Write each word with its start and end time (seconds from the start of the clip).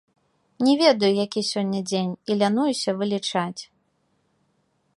Не 0.67 0.71
ведаю, 0.83 1.09
які 1.25 1.43
сёння 1.51 1.81
дзень, 1.91 2.15
і 2.31 2.37
лянуюся 2.39 2.97
вылічаць. 3.03 3.61